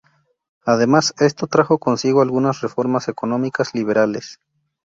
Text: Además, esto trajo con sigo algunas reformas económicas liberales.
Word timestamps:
Además, 0.65 1.13
esto 1.19 1.45
trajo 1.45 1.77
con 1.77 1.99
sigo 1.99 2.23
algunas 2.23 2.61
reformas 2.61 3.07
económicas 3.07 3.75
liberales. 3.75 4.39